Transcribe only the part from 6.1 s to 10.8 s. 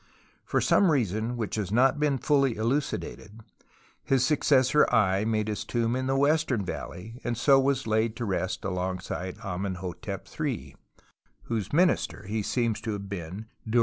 Western Valley and so was laid to rest alongside Amenhotep HI,